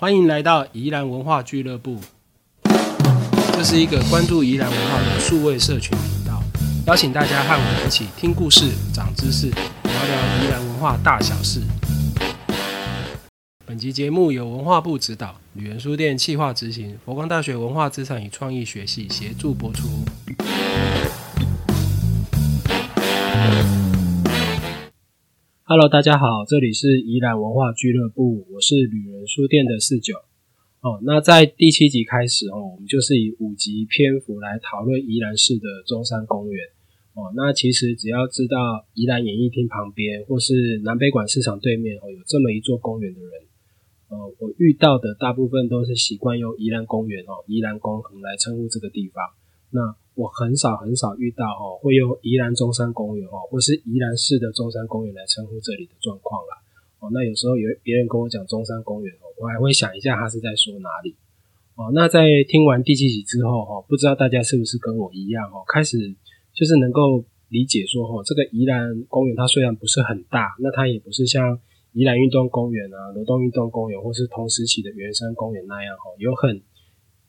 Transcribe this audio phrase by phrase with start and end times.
[0.00, 1.98] 欢迎来到宜兰文化俱乐部，
[3.52, 6.40] 这是一个关注宜兰文化的数位社群频道，
[6.86, 11.60] 邀请大家和我们一起听故事、长知识，聊聊宜兰文化大小事。
[13.66, 19.88] 本集节目由文化部指导，旅人书店企划执行，佛光大学文化资产与创意学系协助播出。
[25.70, 30.16] Hello，大家好，这里是宜兰文化俱乐部，我是旅人书店的四九。
[30.80, 36.64] 哦，那在第七集开始哦，我们就是以五集篇幅来讨论宜兰市的中山公园。
[37.12, 38.56] 哦，那其实只要知道
[38.94, 43.30] 宜兰演艺厅旁边或是南北馆市场对面哦，有这么一座公园的人，
[44.08, 49.22] 呃，我遇到的大部分都是习惯用宜兰公园哦、宜兰公园来称呼这个地方。
[49.68, 56.58] 那我很少很少遇到哦，会用宜兰中山公园哦，或是宜兰市的中山公园来称呼这里的状况啦。
[56.98, 61.14] 哦，那有时候有别人跟我讲中山公园哦，我还会想一下他是在说哪里。
[61.76, 65.96] 哦，那在听完第七集之后哈，不知道大家是不是跟我一样哦，开始
[66.52, 71.60] 就是能够理解说哈，这个宜兰公园它虽然不是很大，那它也不是像
[71.92, 76.60] 宜兰运动公园啊、罗东运动公园或是同时期的圆山公园那样哈，有很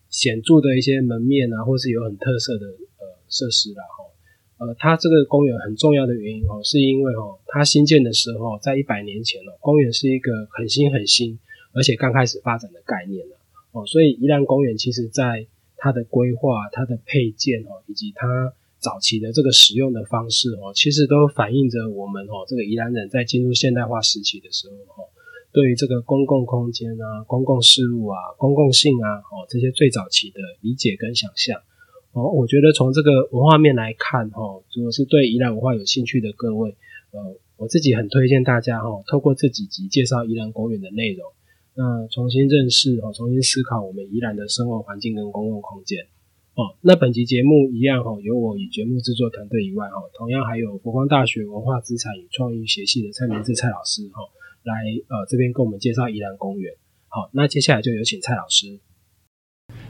[0.10, 2.66] 显著的一些门面啊，或是有很特色的
[2.98, 4.06] 呃设施啦哈。
[4.58, 11.40] 呃，它这个公园很重要的原因哦，是因为哦，它新建的时候在一百年前哦，公园是一个很新很新，
[11.72, 13.38] 而且刚开始发展的概念了
[13.72, 25.08] 哦，所以宜兰公园其实在它的规划、它的配件哦，以及它早期的这个使用的方式哦，其实都反映着我们哦，这个宜兰人在进入现代化时期的时候哦。
[25.52, 31.60] 对于这个公共空间啊、公共事物啊、公共性啊，哦，这些最早期的理解跟想象，
[32.14, 36.76] 哦，我觉得从这个文化面来看，哈，如果是对宜兰文化有兴趣的各位，
[37.12, 41.32] 呃，我自己很推荐大家，哈，透过这几集介绍宜兰公园的内容，
[41.74, 46.06] 那重新认识，哦，重新思考我们宜兰的生活环境跟公共空间，
[46.54, 54.22] 哦，那本集节目一样，哈，有我与节目制作团队以外，哈，同样还有国光大学文化资产与创意学系的蔡明志蔡老师，哈。
[54.70, 54.76] 来，
[55.10, 56.72] 呃，这边跟我们介绍宜兰公园。
[57.08, 58.80] 好，那接下来就有请蔡老师。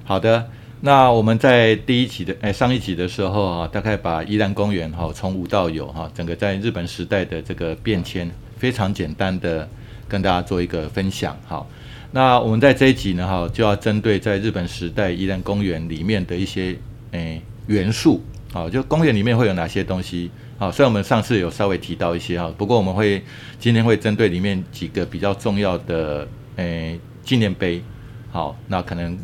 [0.06, 0.50] 好的，
[0.82, 9.68] 那我们在第一集的，哎，上一集的时候啊，大概把宜兰公园哈从无到有哈，整个在日本时代的这个变迁，非常简单的
[10.08, 11.38] 跟大家做一个分享。
[11.46, 11.70] 好，
[12.12, 16.76] 那我们在这一集呢哈，就要针对在日本时代宜兰公园里面的一些
[17.12, 18.22] 诶元素，
[18.54, 20.32] 好，就公园里面会有哪些东西。
[20.60, 23.24] 好，虽然我们上次有稍微提到一些哈，不过我们会
[23.58, 26.28] 今天会针对里面几个比较重要的
[26.58, 27.82] 诶纪念碑，
[28.30, 29.18] 好，那可能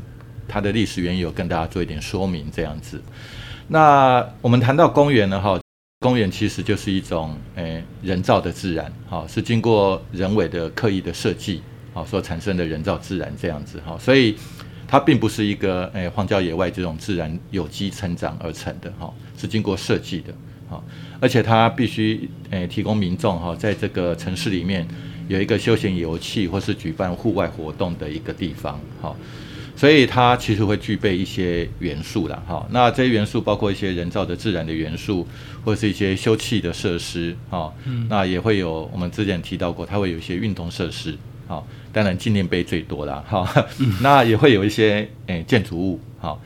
[0.48, 3.02] 它的历史原因有跟大家做一点说明这样子。
[3.68, 5.60] 那我们谈到公园呢，哈，
[6.00, 11.62] 公园其实就是一种诶人造的自然，好，是经过人为的刻意的设计，
[11.94, 14.38] 好所产生的人造自然这样子，哈，所以
[14.88, 20.34] 它并不是一个诶荒郊野外这种自然有机成长而成的，哈，是经过设计的。
[20.68, 20.84] 好，
[21.20, 24.88] 而且它必须诶提供民众哈，在这个城市里面
[25.28, 29.16] 有一个休闲游憩或是举办户外活动的一个地方，哈，
[29.76, 32.68] 所以它其实会具备一些元素啦哈。
[32.72, 35.26] 那这些元素包括一些人造的自然的元素，
[35.64, 37.74] 或者是一些休憩的设施，哈，
[38.10, 43.66] 那也会有我们之前提到过，它会有一些运动设施，好，当然纪念碑最多啦，哈，
[44.02, 46.40] 那也会有一些诶建筑物，好。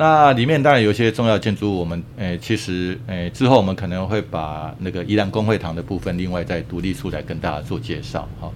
[0.00, 8.26] 那里面当然有一些重要建筑物，我们诶其实诶之后我们可能会把那个宜兰公会堂的部分另外再独立出来跟大家做介绍。
[8.40, 8.50] 好，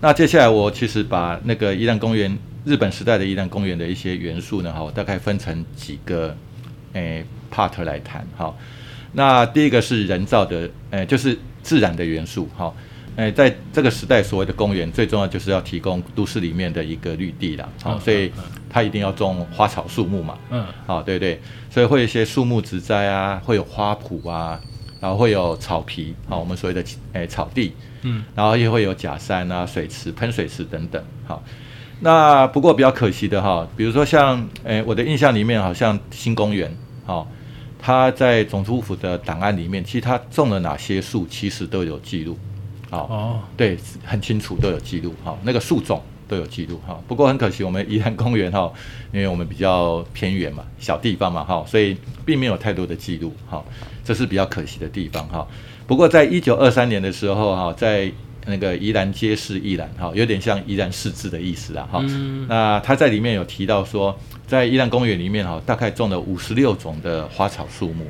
[0.00, 6.36] 那接下来我其实把那个宜兰公园日本时代的宜兰公园的一些元素呢，哈，大概分成几个
[6.94, 7.24] 诶
[7.54, 8.26] part 来谈。
[8.36, 8.58] 好，
[9.12, 12.48] 那第一个是人造的，诶就是自然的元素。
[12.56, 12.74] 好。
[13.16, 18.32] 哎，在这个时代，所谓的公园最重要就是要提供都市里面的一个绿地啦，好，所以
[18.70, 21.38] 它一定要种花草树木嘛，嗯，好，对对，
[21.68, 24.58] 所以会有一些树木植栽啊，会有花圃啊，
[25.00, 26.82] 然后会有草皮，好，我们所谓的
[27.12, 31.42] 哎草地，嗯，然后也会有假山啊、水池、喷水池等等，好，
[31.98, 36.74] 那不过比较可惜的哈，比如说像哎我的印象里面好像新公园，
[37.04, 37.28] 好，
[37.78, 42.38] 它在总督府的档案里面，其实它种了哪些树，其实都有记录。
[42.90, 45.14] 哦，对，很清楚，都有记录。
[45.24, 46.80] 哈，那个树种都有记录。
[46.86, 48.72] 哈，不过很可惜，我们宜兰公园哈，
[49.12, 53.32] 因为我们比较偏远嘛，小地方嘛，哈，所以并没有太多的记录。
[53.48, 53.64] 哈，
[54.04, 55.26] 这是比较可惜的地方。
[55.28, 55.46] 哈，
[55.86, 58.10] 不过在一九二三年的时候，哈，在
[58.46, 61.88] 那个宜兰街市宜兰，哈，有点像宜兰市志的意思啦。
[61.92, 62.02] 哈，
[62.48, 68.04] 那他在里面有提到说，在宜兰公园里面，哈，大概种了五十六种的花草树木。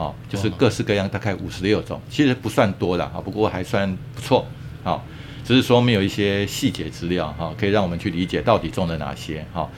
[0.00, 4.46] 哦，就是各式各样，大概五十六种，其实不算多了啊，不过还算不错。
[4.82, 5.04] 好，
[5.44, 9.68] 只是说没有一些细节资料哈，可以让我们去理解到底种了哪些哈。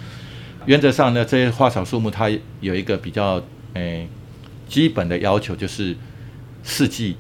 [0.64, 2.30] 原则上呢，这些花草树木它
[2.60, 3.42] 有一个比较
[3.74, 4.06] 诶
[4.69, 5.96] 基本的要求，就是
[6.62, 7.16] 四季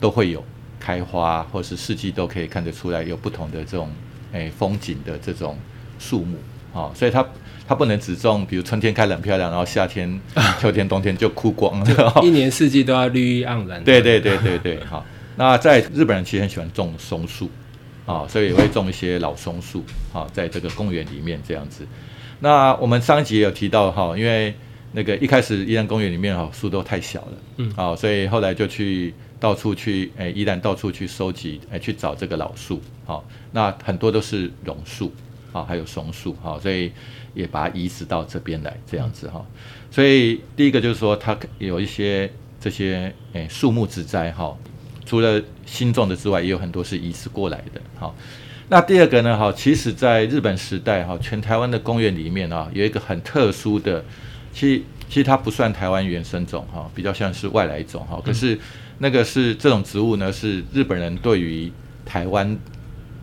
[0.00, 0.44] 都会有
[0.80, 3.88] 开花，或是四季都可以看得出来有不同的这种
[4.32, 5.56] 诶风景的这种
[6.00, 6.36] 树木
[6.74, 7.24] 啊，所以它
[7.70, 10.20] 它不能只种，比如春天开得很漂亮，然后夏天、
[10.58, 13.84] 秋天、冬天就枯光了，一年四季都要绿意盎然。
[13.84, 15.06] 对对对对对，好。
[15.36, 17.48] 那在日本人其实很喜欢种松树
[18.06, 21.86] 啊，所以也会种一些老松树啊，在这个公园里面这样子。
[22.40, 24.52] 那我们上一集也有提到哈，因为
[24.90, 35.14] 那个一开始伊兰公园里面哈树都太小了，嗯，好，所以后来就去到处去诶，宜兰到处去收集诶，去找这个老树，好，那很多都是榕树
[35.52, 36.92] 啊，还有松树，哈，所以
[37.34, 39.44] 也把它移植到这边来这样子哈。
[39.90, 42.30] 所以第一个就是说，它有一些
[42.60, 44.56] 这些诶树木之灾哈，
[45.04, 48.14] 除了新种的之外，也有很多是移植过来的，哈。
[48.72, 49.36] 那第二个呢？
[49.36, 54.04] 哈，其实，在日本时代，哈，全台湾的公园里面啊，有一个很特殊的，
[54.52, 58.22] 其实其实它不算台湾原生种，哈，比较像是外来种，哈。
[58.24, 58.56] 可是
[58.98, 61.72] 那个是这种植物呢，是日本人对于
[62.06, 62.56] 台湾，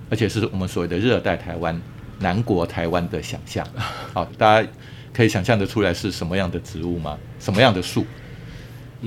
[0.09, 1.81] 而且是我们所谓的热带台湾、
[2.19, 3.65] 南国台湾的想象。
[4.13, 4.69] 好，大家
[5.13, 7.17] 可以想象得出来是什么样的植物吗？
[7.39, 8.05] 什么样的树？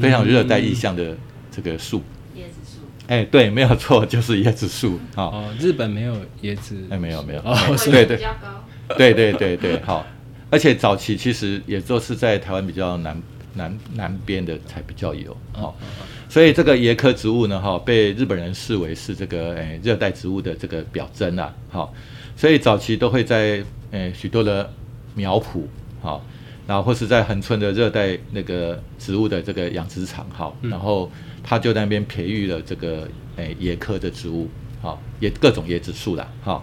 [0.01, 1.17] 非常热带意象的
[1.51, 1.99] 这个树。
[2.37, 2.79] 椰子树
[3.09, 5.25] 哎，对，没有错， 就是椰子树啊。
[5.25, 6.77] 哦，日本没有椰子。
[6.91, 7.41] 哎，没有没有。
[7.41, 7.57] 哦，
[7.91, 8.21] 对对。
[8.97, 10.05] 对对对对，好。
[10.51, 13.23] 而且早期其实也都是在台湾比较南
[13.55, 15.37] 南南边的才比较有。
[15.55, 15.73] 哦，
[16.29, 21.55] 所以这个椰科植物呢，哈，被日本人视为是这个哎热带植物的这个表征啊。
[21.69, 21.95] 好，
[22.40, 24.72] 所以早期都会在诶许多的
[25.14, 25.60] 苗圃，
[26.00, 26.25] 好，
[26.66, 31.10] 然后或是在恒春的热带那个植物的这个养殖场，好，然后。
[31.42, 34.46] 他就在那边培育了这个诶椰科的植物，
[34.82, 36.62] 好，椰各种椰子树啦，好，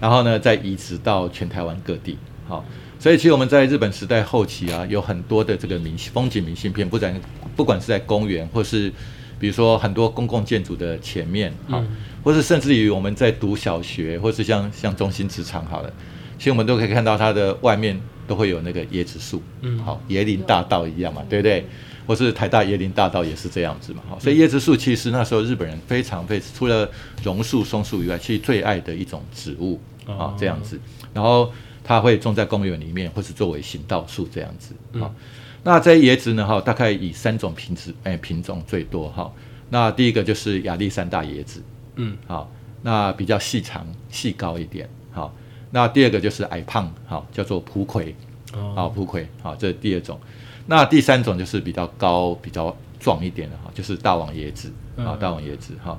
[0.00, 2.16] 然后呢再移植到全台湾各地，
[2.48, 2.64] 好，
[2.98, 7.20] 所以其实我们在日本时代后期啊，有很多的这个明风景明信片，不然
[7.54, 8.90] 不管是在公园，或是
[9.38, 11.82] 比如说很多公共建筑的前面，好，
[12.22, 15.92] 或是甚至于我们在读小学，或是像像中心职场好了，
[16.38, 21.66] 其实我们都可以看到它的外面都会有那个椰子树，嗯，好，椰林大道一样嘛，对不对？
[22.06, 26.86] 或是台大椰林大道也是这样子嘛，哈，所以椰子树其实那时候日本人非常非除了
[27.22, 30.78] 榕树、松树以外，其实最爱的一种植物啊，这样子。
[31.14, 31.50] 然后
[31.84, 34.74] 它会种在公园里面，或是作为行道树这样子。
[34.98, 35.14] 啊，
[35.62, 39.30] 那这些椰子呢，哈，大概以三种品质，哎，品种最多哈。
[39.68, 41.62] 那第一个就是亚历山大椰子，
[41.96, 42.50] 嗯，好，
[42.82, 45.32] 那比较细长、细高一点，好。
[45.70, 48.14] 那第二个就是矮胖，好，叫做蒲葵，
[48.74, 50.18] 好，蒲葵，好，这是第二种。
[50.66, 55.98] 那第三种就是比较高、比较壮一点的哈，就是大王椰子啊，大王椰子哈。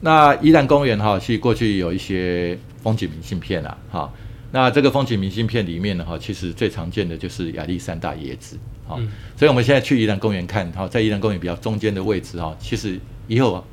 [0.00, 4.12] 那宜兰公园哈，其实过去有一些风景明信片啊，哈。
[4.54, 8.56] 那这个风景明信片里面呢哈，其实最常见的就是亚历山大椰子，
[8.86, 9.00] 好。
[9.36, 12.96] 所以我们现在去宜兰公园看，哈，在宜兰公园比较中间的位置哈，其实
[13.26, 13.64] 以后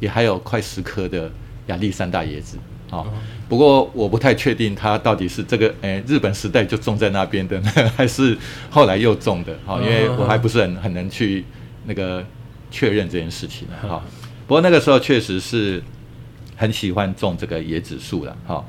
[0.00, 1.30] 也还有快十棵的
[1.68, 2.58] 亚历山大椰子。
[2.90, 3.06] 好，
[3.48, 7.62] 不过我不太确定它到底是这个诶日本时代就种在那边的，
[7.96, 8.36] 还是
[8.70, 9.56] 后来又种的。
[9.64, 11.44] 好，因为我还不是很很能去
[11.84, 12.26] 那个
[12.72, 13.68] 确认这件事情。
[13.80, 14.02] 好，
[14.48, 15.80] 不过那个时候确实是
[16.56, 18.36] 很喜欢种这个椰子树了。
[18.46, 18.64] 哈，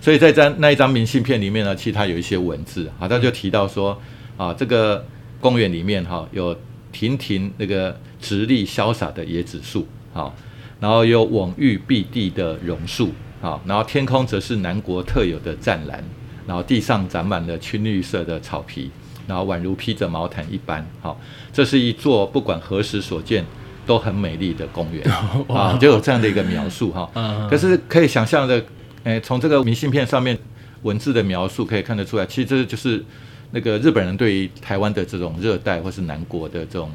[0.00, 2.90] 所以在张那一张明信片里面呢，其实它有一些文字。
[2.98, 4.00] 好，他就提到说
[4.36, 5.04] 啊，这个
[5.40, 6.56] 公园里面哈有
[6.92, 10.34] 亭亭那个直立潇洒的椰子树，好，
[10.80, 13.10] 然后有蓊郁碧地的榕树。
[13.42, 16.04] 好，然后天空则是南国特有的湛蓝，
[16.46, 18.90] 然后地上长满了青绿色的草皮，
[19.26, 20.86] 然后宛如披着毛毯一般。
[21.00, 21.18] 好，
[21.50, 23.42] 这是一座不管何时所见
[23.90, 25.04] 都很美丽的公园
[25.52, 27.10] 啊，就有这样的一个描述哈。
[27.50, 28.64] 可是可以想象的，
[29.02, 30.38] 诶，从这个明信片上面
[30.82, 33.04] 文字的描述可以看得出来，其实这就是
[33.50, 36.88] 那个日本人对于台湾的这种热带或是南国的这种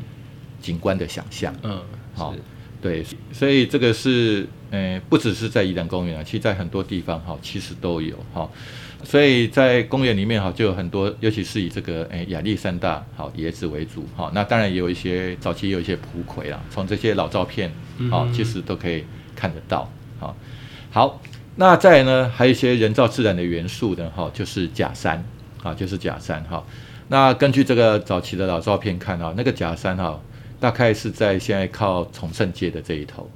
[0.61, 1.53] 景观的想象。
[1.63, 1.81] 嗯，
[2.13, 2.33] 好。
[2.81, 8.47] 对，所以这个是，呃，不只是在宜兰公园啊，其实在很多地方哈，其实都有哈。
[9.05, 14.31] 所以在公园里面哈，就有很多，尤其是以这个，诶，亚历山大好椰子为主哈。
[14.33, 17.71] 那当然也有一些早期有一些蒲葵啦，从这些老照片
[18.12, 19.89] 啊，其实都可以看得到。
[20.19, 20.33] 啊，
[20.91, 21.21] 好，
[21.55, 25.24] 那再呢，还有一些人造自然的元素的哈，就是假山
[25.63, 26.63] 啊，就是假山哈。
[27.07, 30.19] 那根据这个早期的老照片看啊，那个假山哈。
[30.57, 33.29] 大概是在现在靠崇圣街的这一头，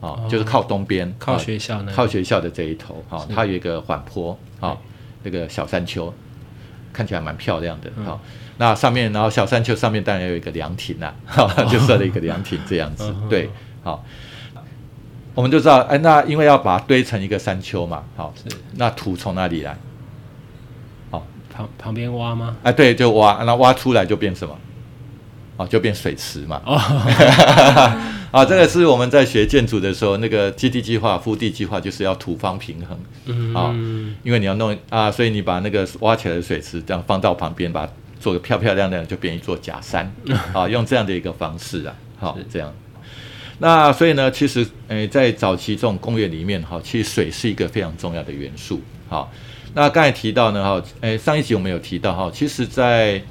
[0.00, 4.76] 啊，就是靠东边，靠学校，靠学校的这一头，哈，它有一个缓坡，啊，
[5.24, 6.14] 那个小山丘，
[6.92, 8.20] 看起来蛮漂亮的，好，
[8.58, 13.50] 那上面，然后小山丘上面当然有一个凉亭啦， 哈，就设了一个凉亭这样子，对，
[13.82, 14.04] 好，
[15.34, 18.56] 我们就知道，哎，那因为要把它堆成一个山丘嘛，好，是。
[18.76, 19.76] 那土从哪里来？
[21.10, 21.26] 好。
[21.52, 22.56] 旁旁边挖吗？
[22.64, 24.58] 哎，对，就挖，那挖出来就变什么？
[25.56, 26.60] 哦，就变水池嘛。
[26.66, 26.74] 哦，
[28.32, 32.98] 啊，这个是我们在学建筑的时候，那个基地计划、腹地计划就是要土方平衡。
[33.26, 33.70] 嗯，啊
[34.22, 40.12] 因为你要弄啊，所以你把那个挖起来的水池这样放到旁边，把它做个漂漂亮亮，就变一座假山
[40.52, 42.72] 啊，用这样的一个方式啊，好是这样。
[43.58, 48.82] 那所以呢，其实诶，在早期这种公园里面哈，其实水是一个非常重要的元素。
[49.08, 49.30] 好，
[49.74, 53.22] 那刚才提到呢哈，诶，上一集我们有提到哈，其实在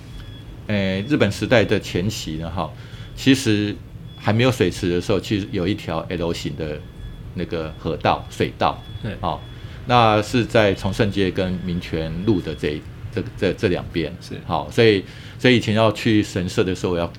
[0.67, 2.71] 诶日本时代的前期呢哈，
[3.15, 3.75] 其实
[4.17, 6.79] 还没有水池的时候，其实有一条 L 型的
[7.33, 8.81] 那个河道水道。
[9.01, 9.41] 对，好、
[9.85, 12.81] 那是在崇圣街跟民权路的这
[13.13, 15.03] 这这这两边是好，所以
[15.37, 17.11] 所以以前要去神社的时候要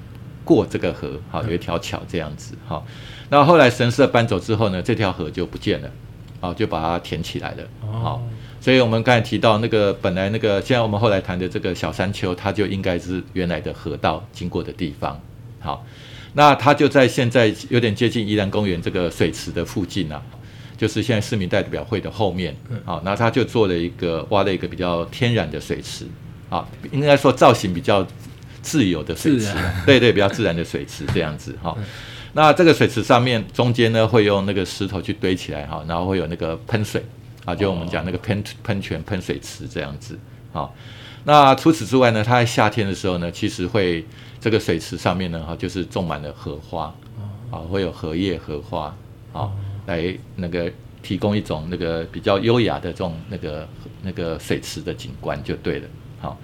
[0.44, 2.86] 过这个河，好有一条桥这样子，好，
[3.28, 5.90] 那后来神社搬走之后呢，这条河就不见了，
[6.40, 8.22] 好就把它填起来了，好哦，
[8.64, 15.20] 所以我们刚才提到那个本来那个，现在我们后来谈的这个小山丘，它就应该是原来的河道经过的地方。
[15.60, 15.84] 好，
[16.32, 20.22] 那它就在现在有点接近宜兰公园这个水池的附近啊，
[20.78, 22.56] 就是现在市民代表会的后面。
[22.86, 26.06] 好，那它就做了一个挖了一个比较天然的水池，
[26.48, 28.06] 啊，应该说造型比较
[28.62, 29.52] 自由的水池，
[29.84, 31.76] 对对，比较自然的水池这样子哈。
[32.32, 37.04] 那这个水池上面中间呢，会用那个石头去堆起来哈，然后会有那个喷水
[37.44, 40.18] 啊，就我们讲那个喷喷泉、喷水池这样子。
[40.52, 40.74] 好，
[41.24, 44.04] 那除此之外呢，它在夏天的时候呢，其实会
[44.40, 46.94] 这个水池上面呢，哈，就是种满了荷花，
[47.50, 48.96] 啊，会有荷叶、荷花，
[49.32, 49.50] 啊，
[49.86, 50.70] 来那个
[51.02, 53.68] 提供一种那个比较优雅的这种那个
[54.02, 55.88] 那个水池的景观就对了。
[56.20, 56.38] 好，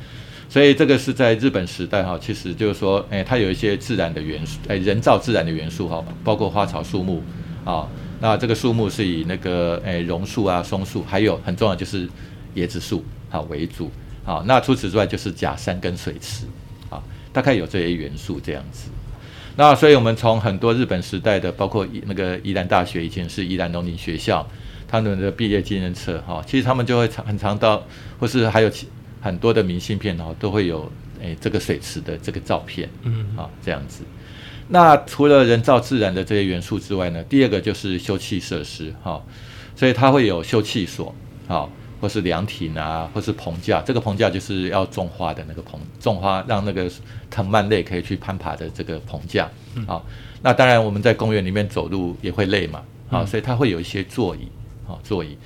[0.48, 7.22] 所以这个是在日本时代哈，其实就是说，哎，它有一些自然的元素，哎，人造自然的元素哈，包括花草树木
[7.64, 7.88] 啊。
[8.20, 12.08] 那这个树木是以那个诶榕树啊、松树，还有很重要就是
[12.56, 13.90] 椰子树啊为主。
[14.22, 16.44] 好，那除此之外就是假山跟水池
[16.90, 18.90] 啊，大概有这些元素这样子。
[19.56, 24.46] 那所以我们从很多日本时代的，包括那个宜兰大学以前是宜兰农林学校，
[24.86, 27.82] 他们的毕业纪念册哈，其实他们就会常很常到，
[28.18, 28.86] 或是还有其
[29.20, 34.04] 很多的明信片哦，都会有诶这个水池的这个照片，嗯，啊这样子。
[34.72, 39.20] 那除了人造自然的这些元素之外呢，第二个就是休憩设施哈、
[39.74, 41.12] 所以它会有休憩所，
[41.48, 41.68] 好、
[42.00, 43.82] 或是凉亭啊，或是棚架。
[43.82, 46.88] 这个棚架就是要种花的那个棚，种花让那个
[47.28, 49.50] 藤蔓类可以去攀爬的这个棚架。
[49.86, 50.06] 好、
[50.42, 54.48] 那当然我们在公园里面走路也会累嘛，好、所以它会有一些座椅，
[54.86, 55.36] 好、座椅。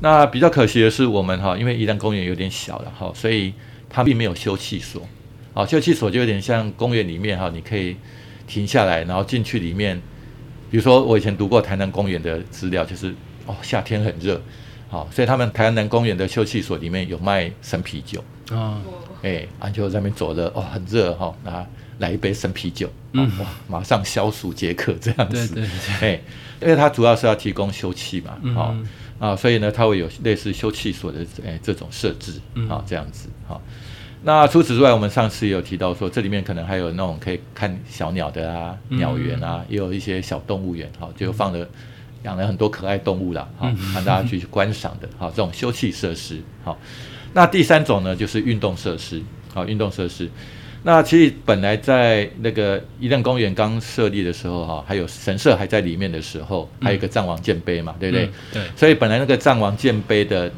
[0.00, 3.52] 那比较可惜的是，我们哈，因为宜兰公园有点小了哈，所以
[3.90, 5.06] 它并没有休憩所。
[5.52, 7.94] 好，休憩所就有点像公园里面哈，你可以
[8.46, 10.00] 停下来，然后进去里面。
[10.70, 14.40] 比如说，我以前读过台南公园的资料，就是哦，夏天很热，
[14.88, 18.80] 好，所以他们台南公园的休憩所里面有卖生啤酒，啊，
[19.22, 21.66] 哎，啊就在那边走了，哦，很热哈，那
[21.98, 23.30] 来一杯生啤酒，嗯。
[23.38, 25.54] 哇，马上消暑解渴这样子。
[25.54, 25.70] 对对
[26.00, 26.20] 哎，
[26.62, 28.54] 因为它主要是要提供休憩嘛，嗯。
[28.54, 28.74] 好、
[29.18, 33.60] 啊，所以呢，它会有类似休憩所的哎这种设置，啊、这样子，好、
[34.24, 41.66] 那除此之外，我们上次也有提到说，这里面可能还有那种可以看小鸟的啊，嗯鸟园啊，也有一些小动物园，好、就放了
[42.22, 46.78] 养了很多可爱动物啦，好、嗯让大家去观赏的，好、这种休憩设施，好、
[47.32, 49.20] 那第三种呢，就是运动设施，
[49.52, 50.30] 好、运动设施。
[50.84, 58.26] 那其实本来在那个伊甸公园刚设立的时候，哈，还有神社还在里面的时候，还有一个藏王剑碑嘛，对不对？
[58.26, 60.50] 嗯对，所以本来那个藏王剑碑的，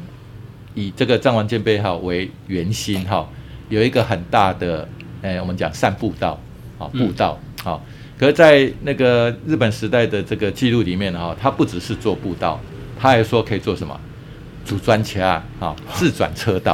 [0.73, 3.29] 以这个藏王剑碑哈为圆心哈，
[3.69, 4.87] 有一个很大的，
[5.21, 6.39] 哎，我们讲散步道，
[6.77, 7.83] 啊，步道，好、
[8.17, 12.59] 可是，在那个日本时代的这个记录里面呢哈，他不只是做步道，
[12.99, 13.99] 他还说可以做什么？
[14.63, 16.73] 组专卡啊， 自转车道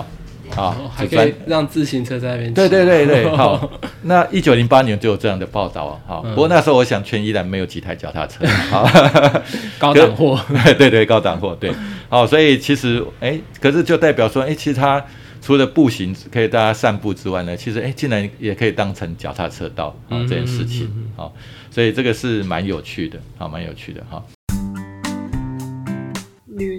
[0.55, 2.53] 啊哦，还可以让自行车在那边骑。
[2.55, 3.69] 对对对对， 好。
[4.03, 6.21] 那一九零八年就有这样的报道啊，好。
[6.25, 8.89] 嗯不过那时候我想，全宜兰没有几台脚踏车，好。
[9.77, 10.39] 高档货。
[10.77, 11.71] 对对，高档货，对。
[12.07, 15.03] 好，所以其实，哎，可是就代表说，哎，其实它
[15.41, 21.35] 除了步行可以大家散步之外呢，其实，哎，竟然也可以当成脚踏车道啊嗯这件事情嗯嗯嗯，好。
[21.71, 24.23] 所以这个是蛮有趣的，好，蛮有趣的哈。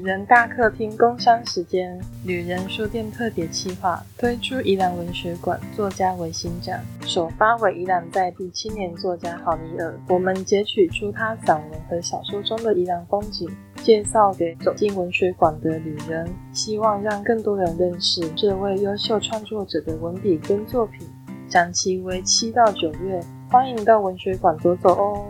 [0.04, 9.94] 人大客厅工商时间，旅人书店特别企划推出宜兰文学馆作家微欣展，首发为宜兰在地青年作家郝尼尔。
[10.08, 21.06] 我们截取出他散文和小说中的宜兰风景，介绍给走进文学馆的旅人，希望让更多人认识这位优秀创作者的文笔跟作品。
[21.48, 25.24] 展期为七到九月，欢迎到文学馆走走哦。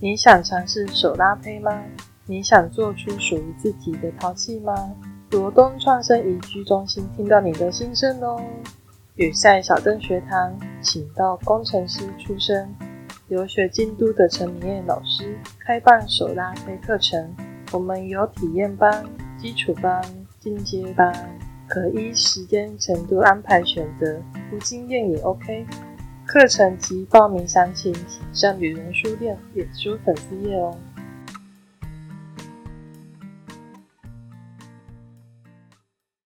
[0.00, 1.80] 你想尝试手拉胚吗？
[2.30, 4.72] 你想做出属于自己的淘气吗？
[5.32, 8.40] 罗东创生宜居中心听到你的心声喽！
[9.16, 12.72] 雨晒小镇学堂，请到工程师出身、
[13.26, 17.34] 留学京都的陈明燕老师开办手拉胚课程。
[17.72, 19.04] 我们有体验班、
[19.36, 20.00] 基础班、
[20.38, 21.12] 进阶班，
[21.66, 24.22] 可依时间程度安排选择，
[24.52, 25.66] 无经验也 OK。
[26.24, 30.72] 课程及报名详情，请上女人书店脸书粉丝页哦。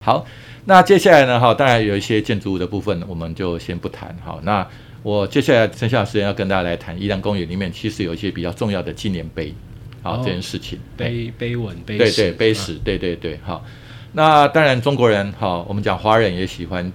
[0.03, 0.25] 好，
[0.65, 1.39] 那接下来呢？
[1.39, 4.13] 哈，当然有一些建筑物的部分，我们就先不谈。
[4.21, 4.67] 好，那
[5.01, 9.53] 我接下来剩下的时间要跟大家来谈宜兰公园里面，其实有一些比较重要的纪念碑，
[10.01, 10.77] 好这件事情。
[10.97, 13.39] 碑碑文碑对对碑石，对对对。
[13.45, 13.63] 好，
[14.11, 16.91] 那当然中国人哈，我们讲华人也喜欢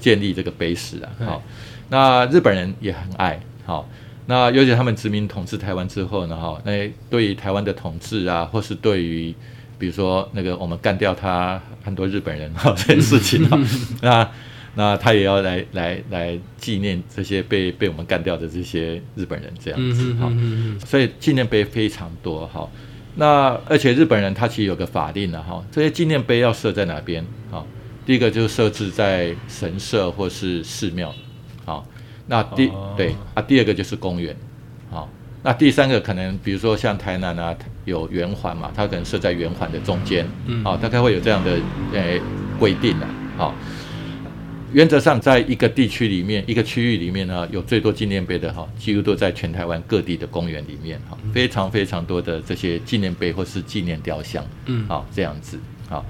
[0.00, 1.12] 建立这个碑石啊。
[1.26, 1.42] 好，
[1.90, 3.86] 那日本人也很爱好。
[4.24, 9.34] 那尤其他们殖民统治台湾之后呢，哈，那对于台湾的统治啊，或是对于
[9.78, 13.58] 比如说那个我们干掉他很多日本人哈 这件事情哈，
[14.02, 14.30] 那
[14.74, 20.30] 那他也要来来来纪念这些被被我们干掉的这些日本人这样子哈，
[20.86, 22.68] 所以纪念碑非常多哈。
[23.16, 27.64] 那而且日本人他其实有个法令的哈，这些纪念碑要设在哪边啊？
[28.06, 31.12] 第一个就是设置在神社或是寺庙，
[31.64, 31.84] 好，
[32.26, 34.47] 那第对啊，第二个就是公园，好。
[35.42, 37.54] 那第三个可能，比如说像台南啊，
[37.84, 41.56] 有圆环嘛，它可能设在圆环的中间，嗯，好，大概会有这样的
[41.92, 42.20] 诶
[42.58, 43.54] 规定的，好。
[44.72, 56.04] 原则上，在一个地区里面，一个区域里面呢，有最多纪念碑的哈，几乎都在全台湾各地的公园里面哈，非常非常多的这些纪念碑或是纪念雕像，嗯，好这样子，好。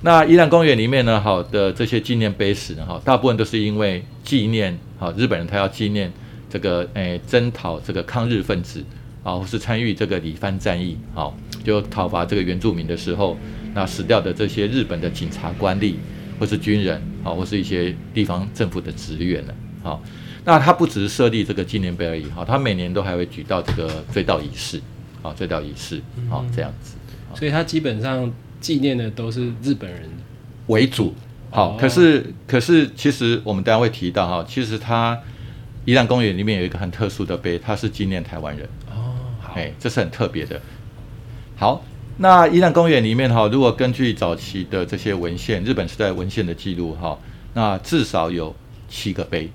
[0.00, 6.10] 那宜兰公园里面呢，好的这些纪念碑石呢，哈，大部分都是因为纪念，好日本人他要纪念。
[6.50, 8.82] 这个诶，征讨这个抗日分子
[9.22, 13.36] 啊，或是参与这个里番战役，好，就讨伐这个原住民的时候，
[13.74, 15.94] 那死掉的这些日本的警察官吏，
[16.40, 19.52] 或是军人，啊，或是一些地方政府的职员呢，
[19.82, 20.02] 好，
[20.44, 24.80] 那他不只是设立这个纪念碑而已，哈，他每年都还会举到这个追悼仪式，
[25.20, 26.96] 啊，追悼仪式，好，这样子，
[27.34, 30.08] 所以他基本上纪念的都是日本人。
[30.68, 31.12] 为主，
[31.50, 35.18] 好，可是可是其实我们大家会提到哈，其实他。
[35.88, 39.16] 宜兰公园里面有一个很特殊的碑，它是纪念台湾人哦，
[39.54, 40.60] 哎，这是很特别的。
[41.56, 41.82] 好，
[42.18, 47.18] 那宜兰公园里面哈，如果根据早期的这些文献，日本时代文献的记录哈，
[47.54, 48.54] 那至少有
[48.86, 49.50] 七个碑，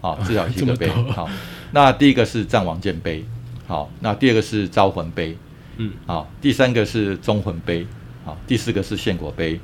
[0.00, 0.86] 好，至少七个碑。
[0.86, 1.28] 好，
[1.72, 3.24] 那第一个是战王剑碑，
[3.66, 5.36] 好，那第二个是招魂碑，
[5.78, 7.84] 嗯，好，第三个是忠魂碑，
[8.24, 9.58] 好，第四个是献国碑。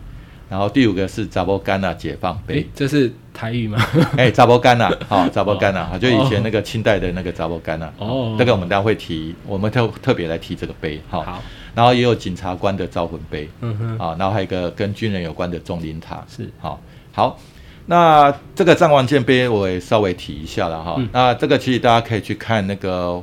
[0.50, 3.78] 然后第五个是扎波干纳解放碑，这是台语吗？
[4.16, 7.88] 哎，杂波干呐， 好，杂波干呐，好，就以前那个清代的那个杂波干呐。
[7.98, 11.40] 哦，这个我们待会提，我们特特别来提这个碑，好。
[11.74, 16.80] 然后也有检察官的招魂碑，嗯哼，啊，然后还有一个跟军人有关的钟灵塔，是，好，
[17.12, 17.38] 好。
[17.86, 21.00] 那这个战王剑碑我也稍微提一下了哈。
[21.12, 23.22] 那这个其实大家可以去看那个。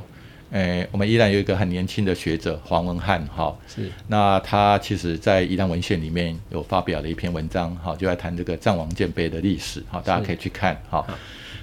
[0.50, 3.90] 诶，我们依然有一个很年轻的学者黄文汉，哈，是。
[4.06, 11.04] 那他其实，在宜兰文献里面有发表了一篇文章，哈，就在谈这个藏王剑碑的历史，哈，大家可以去看，哈。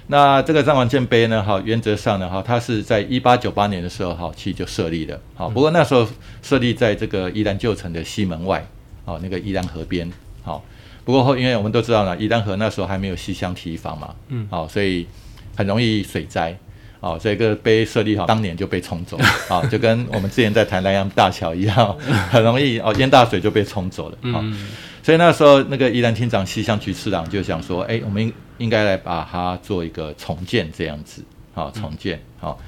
[0.06, 6.06] 那这个藏王剑碑呢，哈，原则上呢，哈，它是在一八九八年的时候，哈，其实就设立的，好，不过那时候
[6.42, 8.66] 设立在这个宜兰旧城的西门外，
[9.06, 10.10] 哦，那个宜兰河边，
[10.42, 10.62] 好。
[11.06, 15.06] 不过后，因为我们都知道呢，宜兰河那时候还没有西乡提防嘛，嗯，好，所以
[15.54, 16.56] 很容易水灾。
[17.04, 19.18] 哦，这个碑设立好，当年就被冲走，
[19.50, 21.94] 啊， 就跟我们之前在谈南洋大桥一样，
[22.30, 24.16] 很容易哦，淹大水就被冲走了。
[24.22, 24.70] 嗯，
[25.02, 32.58] 所以那时候那个宜兰厅长西乡局次郎就想说，哎，我们应应该来把它做一个重建这样子，好，重建，好。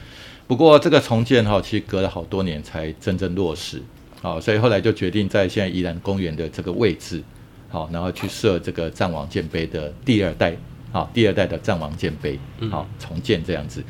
[0.46, 3.80] 不过这个重建哈，其实隔了好多年才真正落实，
[4.20, 7.22] 好，所以后来就决定在现在宜兰公园的这个位置，
[7.70, 10.54] 好，然后去设这个战王建碑的第二代，
[10.92, 12.38] 好，第二代的战王建碑，
[12.70, 13.82] 好，重建这样子。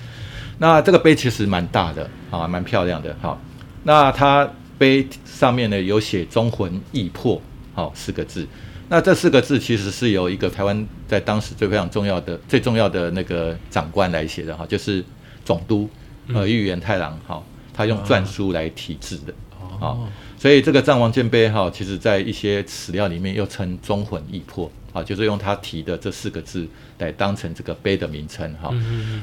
[0.59, 3.15] 那这个碑其实蛮大的啊，蛮漂亮的。
[3.21, 3.39] 好，
[3.83, 7.41] 那它碑上面呢有写“忠魂易破”
[7.75, 8.47] 好四个字。
[8.89, 15.05] 那这四个字其实是由一个台湾在当时最非常重要的、最重要的那个长官来写的哈，就是
[15.45, 15.89] 总督
[16.33, 17.43] 呃玉原太郎哈，
[17.75, 19.35] 他用篆书来题字的。
[19.81, 26.67] 哦，所以这个藏王剑碑哈，其实在一些史料里面又称“忠魂易破”啊，就是用他提的这四个字
[26.99, 28.73] 来当成这个碑的名称哈。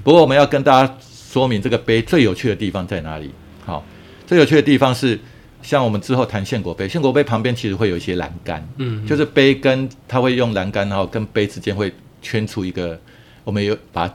[0.03, 0.95] 不过我们要跟大家。
[1.33, 3.31] 说明这个碑最有趣的地方在哪里？
[3.65, 3.83] 好，
[4.27, 5.19] 最有趣的地方是，
[5.63, 11.91] 像我们之后谈献国碑，献国碑旁边其实会有一些栏杆，嗯，就是碑跟它会用栏杆，然后跟碑之间会
[12.21, 12.99] 圈出一个，
[13.43, 14.07] 我们有把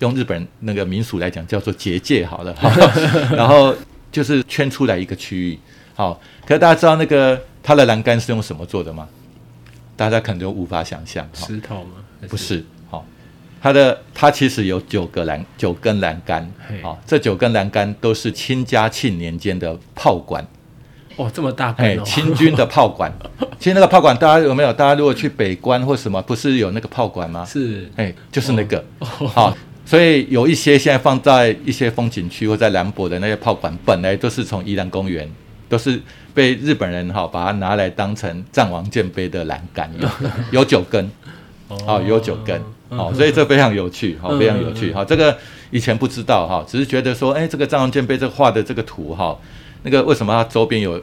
[0.00, 2.52] 用日本那个民俗来讲叫做结界，好了，
[3.30, 3.72] 然后
[4.10, 5.56] 就是圈出来一个区域。
[5.94, 9.08] 好，可是大家知道那个它的栏杆是用什么做的吗？
[9.94, 11.24] 大家可能就无法想象。
[11.32, 12.02] 好石头吗？
[12.20, 12.64] 还不是，好，
[13.64, 16.46] 它的它其实有九个栏九根栏杆。
[16.68, 20.46] 嘿，好，这九根栏杆都是清嘉庆年间的炮管，
[21.16, 23.10] 哦，这么大哎根，哦，清军的炮管。
[23.58, 24.70] 其实那个炮管大家有没有？
[24.70, 27.42] 大家如果去北关或什么，不是有那个炮管吗？
[27.46, 27.90] 是。
[27.96, 35.26] 哎，就是那个，好，所以有一些现在放在一些风景区或在兰博的那些炮管，本来都是从宜兰公园，
[35.70, 35.98] 都是
[36.34, 39.90] 被日本人哈把它拿来当成战王舰碑的栏杆
[40.50, 41.10] 有九根，
[41.86, 42.60] 哦，有九根，
[42.98, 45.36] 哦，所以这非常有趣，哈，嗯非常有趣，哈，这个
[45.70, 49.38] 以前不知道哈，只是觉得说，哎，这个战王舰碑这画的这个图哈，
[49.82, 51.02] 那个为什么它周边有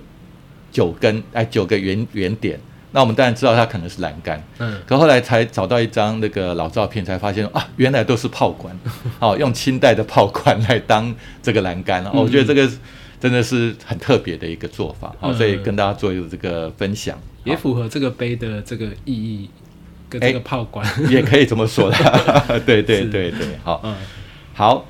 [0.72, 2.60] 九根哎九个圆圆点？
[2.94, 8.78] 那我们当然知道它可能是栏杆，嗯，可后来才找到一张那个老照片，才发现啊，原来都是炮管，
[9.20, 12.70] 哦，用清代的炮管来当这个栏杆，哦，我觉得这个
[13.18, 15.38] 真的是很特别的一个做法，好、嗯。
[15.38, 19.50] 所以跟大家做一个这个分享，也符合这个碑的这个意义
[20.12, 20.86] 跟这个炮管。
[21.10, 23.06] 也可以这么说的， 对对是。
[23.06, 23.96] 对对，好，嗯。
[24.54, 24.86] 好，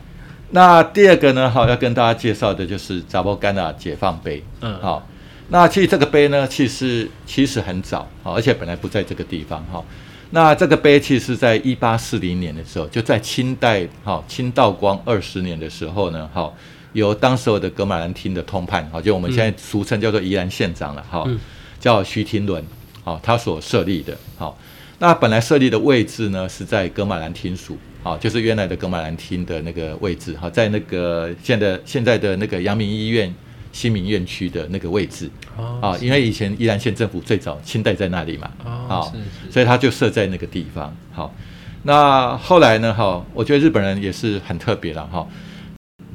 [0.50, 4.78] 那第二个呢，好要跟大家介绍的就是扎波干纳解放碑，嗯。
[4.82, 5.08] 好，
[5.50, 9.84] 那其实这个碑呢，其实其实很早，好，而且本来不在这个地方，哈。
[10.32, 16.52] 那这个碑其实是在一八四零年的时候，就在清代，哈，清道光二十年的时候呢，哈，
[16.94, 21.40] 由当时候的格马兰厅的通判，哈，就我们现在俗称叫做宜兰县长了，哈、嗯。
[21.80, 22.64] 叫徐廷伦，
[23.04, 24.58] 好，他所设立的，好。
[25.02, 33.34] 那本来设立的位置呢，是在格马兰厅署，啊，就是原来的格马兰厅的那个位置，哈，在那个现在现在的那个阳明医院
[33.72, 40.96] 新民院区的那个位置，哦啊，因为以前宜兰县政府最早清代在那里嘛，哦好是是所以他就设在那个地方。
[41.12, 41.34] 好，
[41.82, 45.28] 那后来呢，哈，我觉得日本人也是很特别了，哈，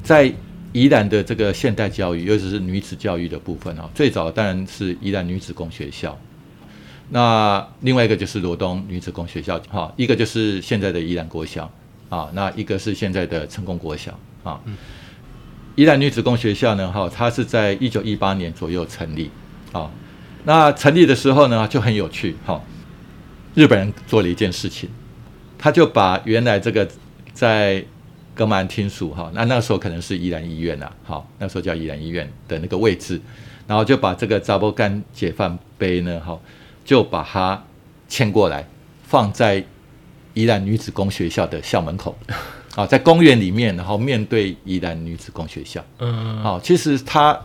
[0.01, 0.31] 在
[0.71, 6.17] 宜兰的这个现代教育，尤其是女子教育的部分啊，最早当然是宜兰女子工学校。
[7.09, 11.71] 那另外一个就是罗东女子工学校，哈，一个就是现在的宜兰国小
[12.09, 14.59] 啊，那一个是现在的成功国小啊。
[15.75, 19.29] 宜兰女子工学校呢，哈，它是在一九一八年左右成立，
[19.71, 19.89] 啊，
[20.43, 22.61] 那成立的时候呢，就很有趣，哈，
[23.53, 24.89] 日本人做了一件事情，
[25.57, 26.87] 他就把原来这个
[27.31, 27.85] 在
[28.33, 33.21] 格马兰厅署，哈，那那时候可能是宜兰医院啊，好，那时候叫宜兰医院的那个位置，
[33.67, 36.39] 然后就把这个扎波干解放碑呢，哈，
[36.87, 37.61] 就把它
[38.07, 38.65] 迁过来，
[39.03, 39.63] 放在
[40.33, 42.17] 宜兰女子工学校的校门口。
[42.77, 45.83] 啊，在公园里面，然后面对宜兰女子工学校。
[45.97, 47.37] 嗯好、其实它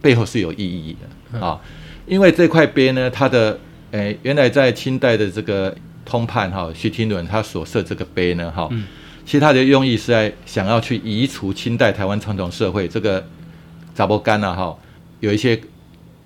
[0.00, 0.96] 背后是有意义
[1.30, 1.60] 的啊，
[2.06, 3.60] 因为这块碑呢，它的
[3.92, 8.84] 诶，原来在清代的这个通判哈，徐廷伦他所设这个碑呢，哈、嗯
[9.26, 13.22] 其实他的用意是在想要去移除清代台湾传统社会这个
[13.94, 14.74] 杂波干啊，哈，
[15.20, 15.60] 有一些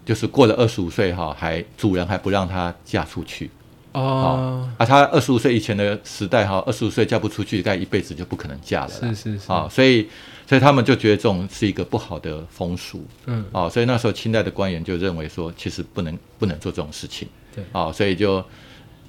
[0.05, 3.51] 就是过了二十五岁哈，还主人还不让她嫁出去。
[3.93, 8.88] 哦，啊，她二十五岁以前的时代哈，二十五岁嫁不出去，该一辈子就不可能嫁了。
[8.88, 10.09] 是是是，啊，所以
[10.47, 18.43] 所以他们就觉得这种是一个不好的风俗嗯啊，所以那时候清代的官员就认为说，其实不能不能做这种事情，对啊，所以就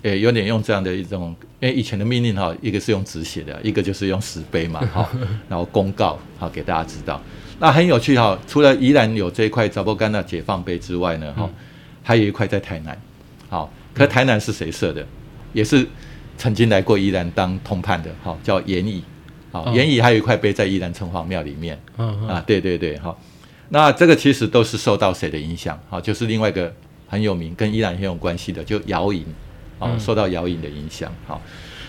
[0.02, 5.10] 诶有点用这样的一种，因为以前的命令哈，一个是用纸写的，一个就是用石碑嘛，哈，
[5.48, 7.22] 然后公告好给大家知道。
[7.60, 11.50] 那很有趣哈，除了宜兰有这一块扎波干纳解放碑之外呢，哈、
[12.04, 13.00] 还有一块在台南，
[13.50, 15.06] 好，可台南是谁设的？
[15.54, 15.88] 也是
[16.38, 19.04] 曾经来过宜兰当通判的，好，叫严乙。
[19.52, 21.80] 好，哦严乙还有一块碑在宜兰城隍庙里面。
[21.96, 23.18] 啊，对对对，好，
[23.70, 25.80] 那这个其实都是受到谁的影响？
[25.88, 26.74] 好，就是另外一个
[27.08, 29.24] 很有名跟宜兰很有关系的，就姚营，
[29.78, 30.00] 哦，嗯。
[30.00, 31.40] 受到姚营的影响，好，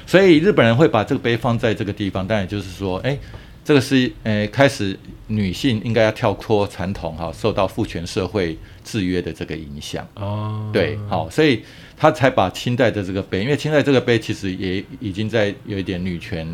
[0.06, 3.18] 所以日本人会把这个碑放在这个地方，当然就是说，哎，
[3.64, 4.96] 这个是呃开始
[5.28, 10.06] 女性应该要跳脱传统哈，受到父权社会制约的这个影响。
[10.16, 11.62] 哦，对，好，所以
[11.96, 16.46] 他才把清代的这个碑，因为清代这个碑其实也已经在有一点女权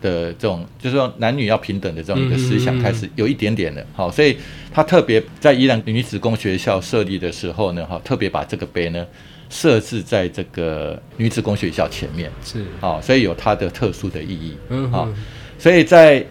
[0.00, 4.36] 的这种，就是说男女要平等的这种一个思想开始有一点点了，好，所以
[4.72, 9.06] 他特别在伊朗女子工学校设立的时候呢，哈，特别把这个碑呢
[9.50, 15.14] 设置在这个女子工学校前面，是，好，所以有它的特殊的意义，好嗯哼，
[15.62, 16.26] 所以在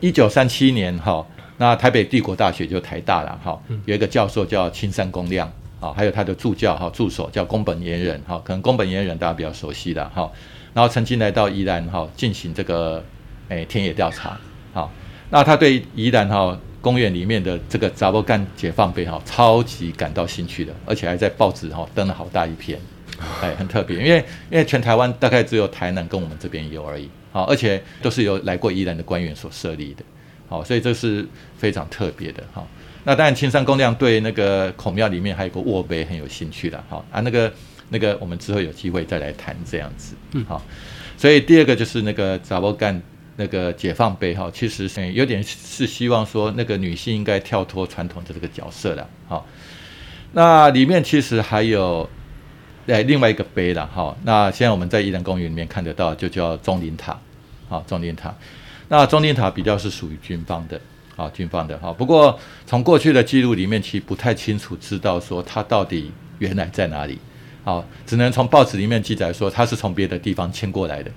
[0.00, 1.22] 一九三七年哈，
[1.58, 5.46] 那台北帝国大学就台大了哈，有一个教授叫青山公亮
[5.78, 10.32] 啊，还有他的助教哈助手叫宫本严人哈，可能宫本严人大家比较熟悉的哈，
[10.72, 13.04] 然后曾经来到宜兰哈进行这个
[13.50, 14.40] 诶田野调查，
[14.72, 14.90] 哈，
[15.28, 22.80] 那他对宜兰哈公园里面的这个杂波干解放碑哈超级感到兴趣的，而且还在报纸哈登了好大一篇。
[23.42, 30.04] 哎，很特别，因为因为全台湾大概只有台南跟我们这边有而已，好，而且都是由来过宜兰的官员所设立的，
[30.48, 32.64] 好，所以这是非常特别的哈。
[33.04, 37.52] 那当然，青山公亮对那个孔庙里面还有个卧碑很有兴趣的哈啊，那个
[37.88, 40.62] 那个我们之后有机会再来谈这样子，嗯，好。
[41.16, 43.00] 所以第二个就是那个扎波干
[43.36, 49.46] 那个解放碑哈，其实是有点是希望说那个女性应该跳脱传统的这个角色了，好。
[50.34, 52.08] 那里面其实还有
[52.86, 57.18] 哎另外一个碑了哈，那现在我们在宜兰公园里面看得到，就叫钟灵塔，
[57.68, 58.34] 好钟灵塔。
[58.88, 60.80] 那钟灵塔比较是属于军方的。
[61.14, 67.18] 啊，军方的哈，不过从过去的记录里面，其实不太清楚知道说它到底原来在哪里。
[67.62, 71.10] 好，只能从报纸里面记载说它是从别的地方迁过来的，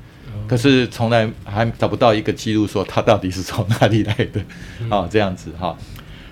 [0.50, 4.42] 可是从来还找不到一个记录说它到底是从哪里来的。
[4.90, 5.76] 啊，这样子哈。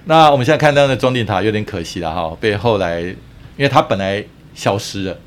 [0.03, 3.15] 那我们现在看到的钟灵塔有点可惜了哈，被后来因
[3.59, 4.21] 为它本来
[4.53, 5.17] 消失了，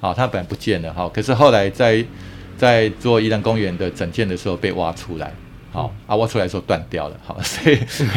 [0.00, 2.04] 啊，它本来不见了哈，可是后来在
[2.56, 5.32] 在做宜兰公园的整建的时候被挖出来。
[5.72, 7.76] 好啊，挖出来时候断掉了，好， 所以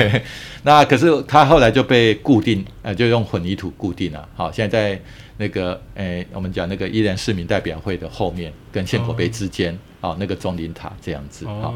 [0.62, 4.30] 那可是它后来就被固定，呃，就用混凝土固定了。
[4.36, 5.02] 好，现在在
[5.38, 11.48] 那个，诶，我们讲那个依兰市民代表会的后面，跟献口碑之间，啊，那个钟灵塔这样子。
[11.48, 11.74] 好，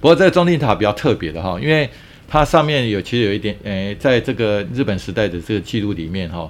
[0.00, 1.90] 不过这个钟灵塔比较特别的哈，因为
[2.28, 6.48] 它上面有其实有一点，诶，在这个日本时代的这个记录里面哈，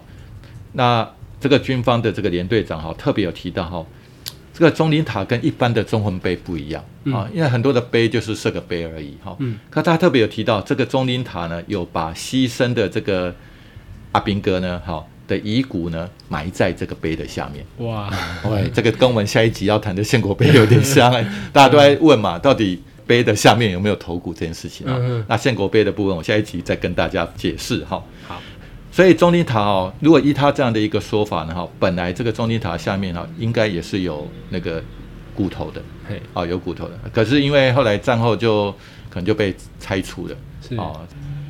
[0.72, 1.08] 那
[1.46, 3.86] 这个军方的这个连队长哈，特别有提到哈。
[4.52, 6.82] 这个钟灵塔跟一般的中魂碑不一样
[7.12, 9.36] 啊，因为很多的碑就是设个碑而已哈。
[9.38, 13.32] 嗯，可他特别有提到这个钟灵塔呢，有把牺牲的这个
[14.10, 17.64] 阿兵哥呢，哈的遗骨呢埋在这个碑的下面。
[17.86, 18.10] 哇，
[18.50, 21.12] 喂， 这个跟我们下一集要谈的献国碑有点像，
[21.52, 24.98] 大家都在问嘛，到底碑的下面有没有头骨这件事情啊？
[25.28, 28.02] 那献国碑的部分，我下一集再跟大家解释哈。
[28.26, 28.42] 好。
[28.96, 34.82] 所以钟灵塔哦，如果依他这样的一个说法呢，哈，本来这个钟灵塔下面哈，应该也是有那个
[35.34, 36.98] 骨头的，嘿，哦，有骨头的。
[37.12, 38.72] 可是因为后来战后就
[39.10, 40.34] 可能就被拆除了，
[40.66, 40.98] 是哦。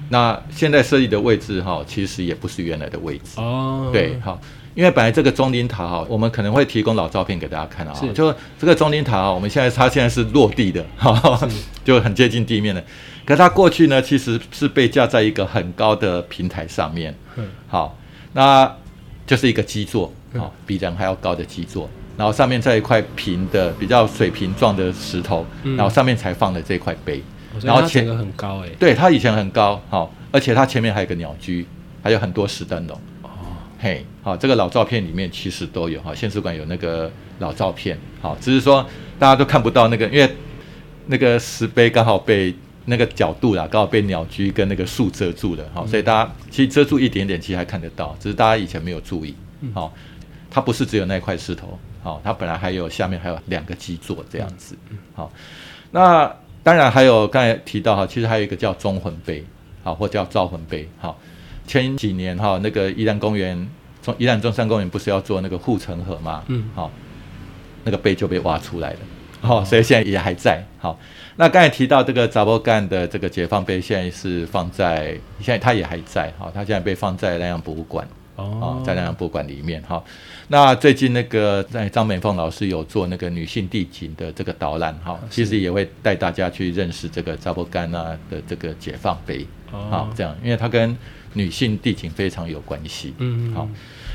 [0.08, 3.90] 那现在设立的位置哈，其实也不是原来的位置哦。
[3.92, 4.40] 对，好，
[4.74, 11.48] 因为本来这个钟灵塔哈，我们可能会提供老照片给大家看啊，就这个钟灵塔啊，我们现在它现在是落地的，哈，
[11.84, 12.82] 就很接近地面的。
[13.26, 17.12] 可它过去呢，其实是被架在一个很高的平台上面。
[17.34, 17.98] 嗯，好，
[18.34, 18.72] 那
[19.26, 25.44] 就是一个基座，好，比人还要高的基座，然后上面在一块平的、比较水平状的石头，
[25.76, 27.20] 然后上面才放的这块碑。
[27.62, 31.66] 然后前个很高哎，对，它以前很高，好，而且它前面还有个鸟居，
[32.04, 32.96] 还有很多石灯笼。
[33.22, 33.28] 哦，
[33.80, 37.10] 嘿，好，这个老照片里面其实都有哈，县史馆有那个
[37.40, 38.86] 老照片，好，只是说
[39.18, 40.30] 大家都看不到那个，因为
[41.06, 42.54] 那个石碑刚好被。
[42.88, 49.34] 那个角度啦，刚好被鸟居跟那个树遮住了，好，所以大家其实遮住一点点，其实还看得到，只是大家以前没有注意，
[49.74, 49.92] 好，
[50.48, 54.76] 它不是只有那块石头，好，它本来还有下面还有两个基座这样子，
[55.14, 55.32] 好，
[55.90, 59.44] 那当然还有刚才提到哈，其实还有一个叫中魂碑，
[59.82, 61.18] 好，或叫招魂碑，好，
[61.66, 63.68] 前几年哈，那个宜兰公园
[64.00, 66.88] 中宜兰中山公园不是要做那个护城河嘛，嗯，好，
[67.82, 68.98] 那个碑就被挖出来了，
[69.40, 70.96] 好，所以现在也还在，好。
[71.38, 80.02] 那刚才提到这个扎波干的这个解放碑，现在是放在现在它也还在哈，它现在被放在南洋博物馆哦，在南洋博物馆里面哈。
[80.48, 90.96] 那最近那个在张美凤老师有做那个女性地景的这个导览哈，其实也会带大家去认识这个扎波干啊的这个解放碑啊，这样，因为它跟
[91.34, 93.68] 女性地景非常有关系，嗯，好，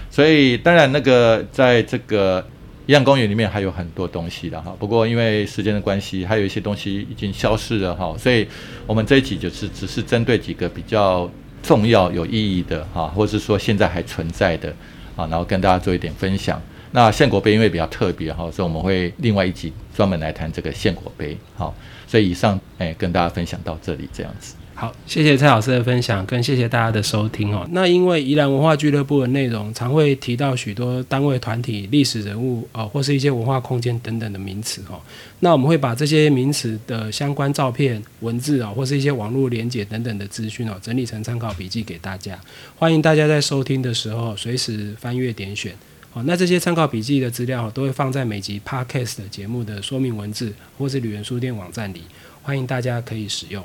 [0.10, 2.44] 所以当然那个在这个。
[2.88, 8.48] 一样公园里面还有很多东西的哈，不过因为时间的关系，还有一些东西已经消失了哈，所以
[8.88, 11.30] 我们这一集就是只是针对几个比较
[11.62, 14.70] 重要、有意义的哈，或是说现在还存在的
[15.16, 16.62] 啊，然后跟大家做一点分享。
[16.92, 21.38] 那献国碑因为比较特别哈，所以我们会另外一集专门来谈这个献国碑。
[21.56, 21.74] 好，
[22.08, 24.56] 所以以上哎跟大家分享到这里这样子。
[24.82, 27.70] 好，谢谢蔡老师的分享，跟谢谢大家的收听哦。
[27.72, 35.00] 那因为宜兰文化俱乐部的内容常会提到许多单位、团体、历史人物哦，或是一些文化空间等等的名词哦。
[35.42, 42.40] 那我们会把这些名词的相关照片、文字啊，或是一些网络连接等等的资讯哦，整理成参考笔记给大家。
[42.76, 45.72] 欢迎大家在收听的时候随时翻阅点选
[46.14, 46.24] 哦。
[46.26, 52.02] 那这些参考笔记的资料都会放在每集 Podcast 节目的说明文字，或是旅人书店网站里，
[52.42, 53.64] 欢迎大家可以使用。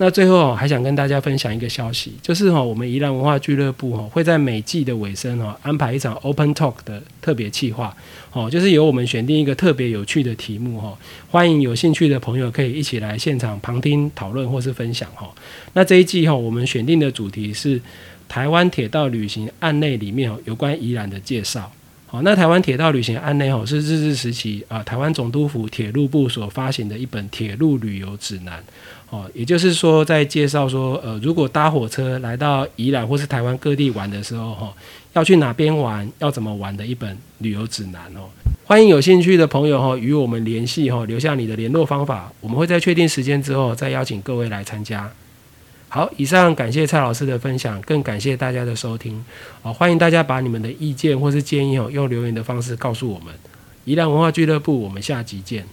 [0.00, 7.96] 那最后还想跟大家分享一个消息，就是哈，我们宜兰文化俱乐部哈会在每季的尾声哈安排一场 Open Talk 的特别企划，
[8.32, 10.96] 哦，就是由我们选定一个特别有趣的题目哈，
[11.28, 15.28] 欢迎有兴趣的朋友可以一起来现场旁听讨论或是分享哈。
[15.72, 17.80] 那这一季哈我们选定的主题是
[18.28, 21.72] 台湾铁道旅行案内里面有关宜兰的介绍。
[22.10, 28.64] 好，那台湾铁道旅行案内哦，是日治时期啊，台湾总督府铁路部所发行的一本铁路旅游指南。
[29.10, 34.72] 哦，也就是说，在介绍说，呃，如果搭火车来到宜兰或是台湾各地玩的时候，哈，
[35.12, 38.24] 要去哪边玩，要怎么玩的一本旅游指南哦。
[38.64, 45.10] 欢迎有兴趣的朋友哈，与我们联系哈，留下你的联络方法，我们会在确定时间之后再邀请各位来参加。
[45.90, 49.24] 好，以上感谢蔡老师的分享，更感谢大家的收听。
[49.62, 53.34] 好，欢迎大家把你们的意见或是建议哦，用留言的方式告诉我们。
[53.86, 55.66] 宜兰文化俱乐部，我们下集见。